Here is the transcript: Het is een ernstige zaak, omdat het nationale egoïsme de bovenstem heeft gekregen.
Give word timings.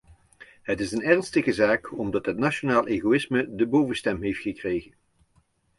Het 0.63 0.79
is 0.79 0.91
een 0.91 1.03
ernstige 1.03 1.51
zaak, 1.53 1.97
omdat 1.97 2.25
het 2.25 2.37
nationale 2.37 2.89
egoïsme 2.89 3.47
de 3.55 3.67
bovenstem 3.67 4.21
heeft 4.21 4.41
gekregen. 4.41 4.93